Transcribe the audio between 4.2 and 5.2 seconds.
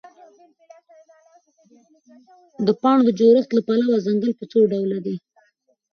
په څوډوله دی؟